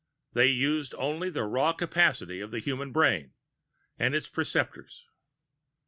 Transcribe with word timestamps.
They 0.33 0.47
used 0.47 0.95
only 0.95 1.29
the 1.29 1.43
raw 1.43 1.73
capacity 1.73 2.39
of 2.41 2.49
the 2.49 2.57
human 2.57 2.91
brain 2.91 3.33
and 3.99 4.15
its 4.15 4.27
perceptors. 4.29 5.03